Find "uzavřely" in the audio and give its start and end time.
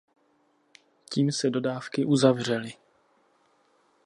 2.05-2.73